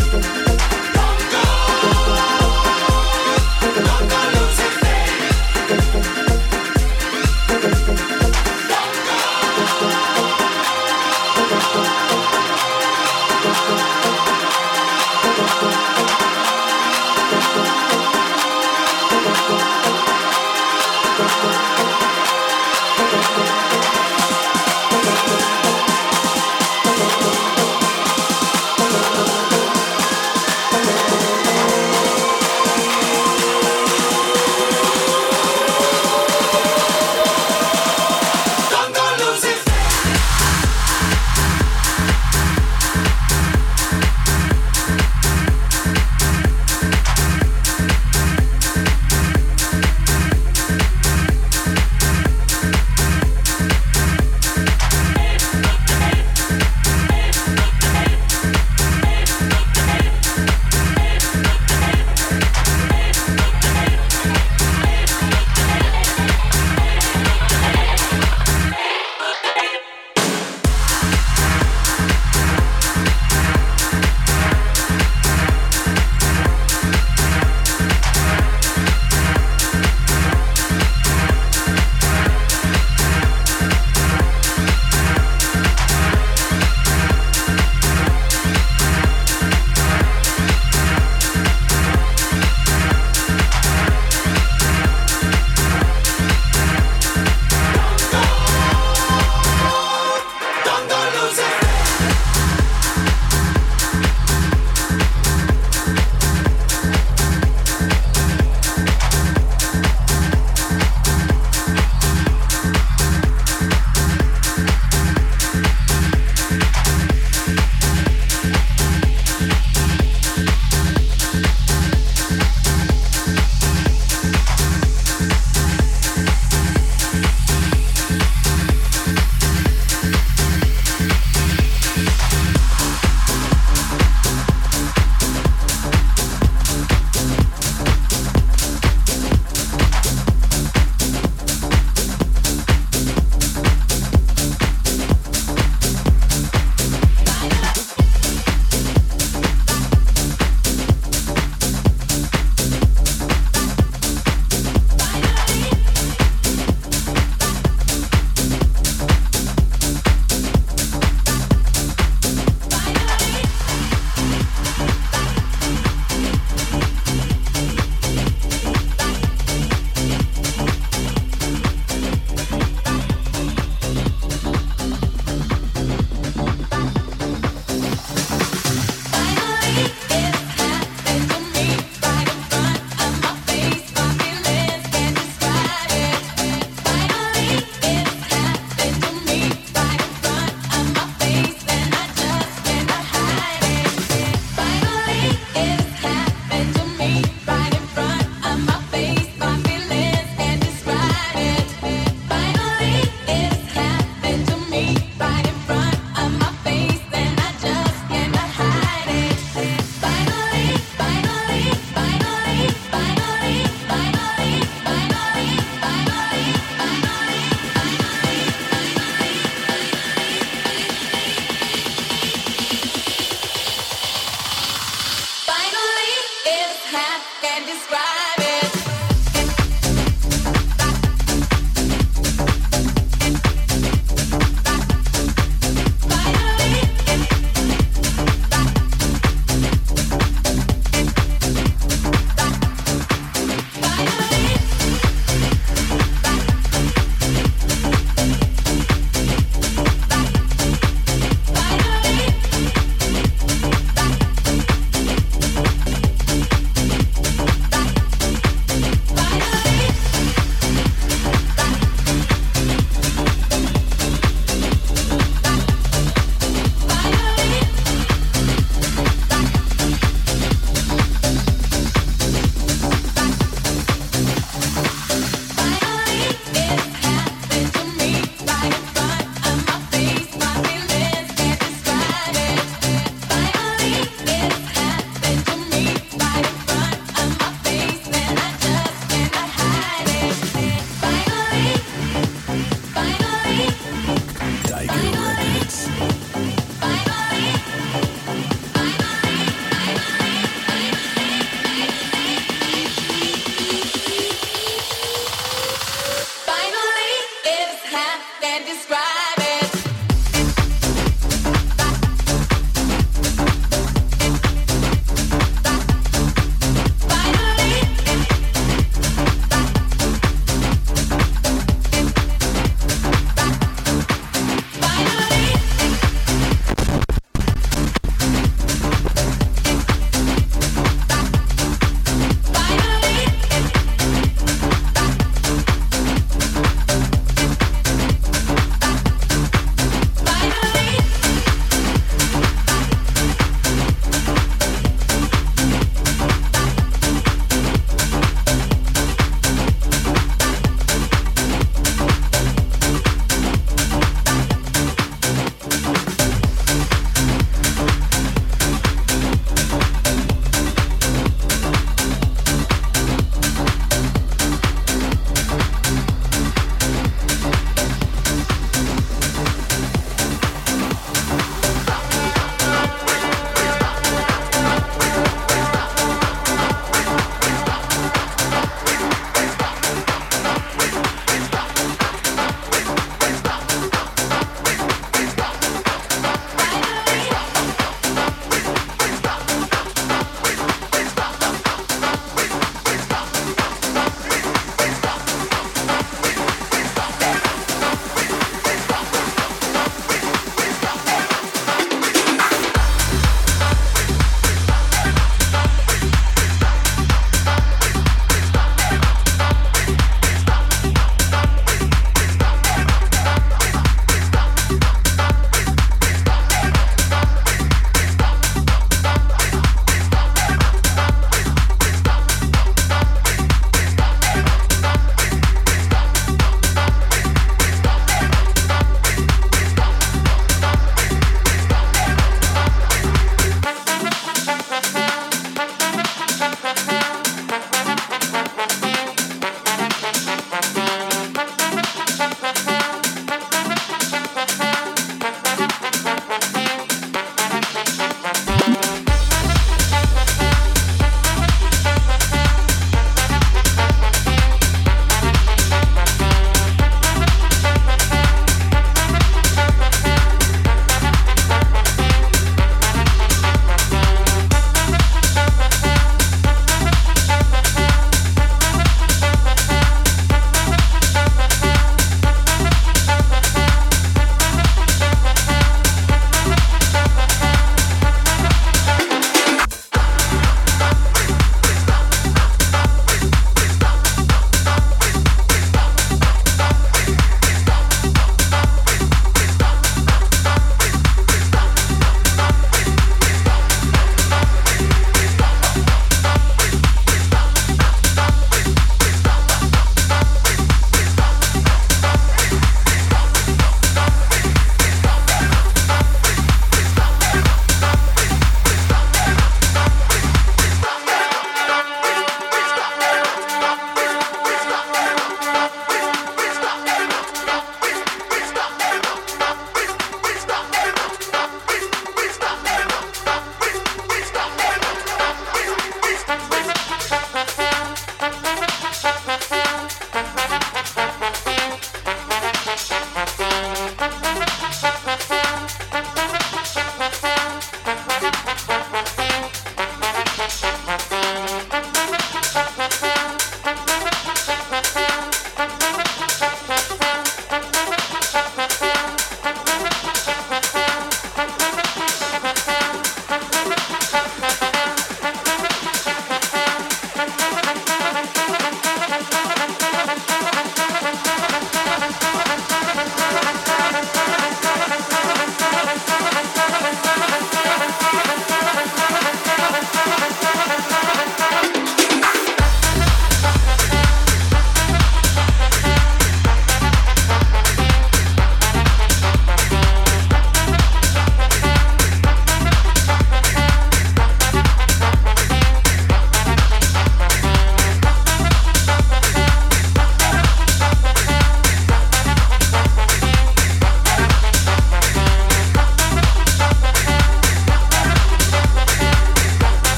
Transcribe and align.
system. 0.00 0.43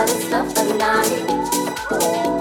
but 0.00 0.10
it's 0.10 0.30
love 0.30 0.54
for. 0.54 2.39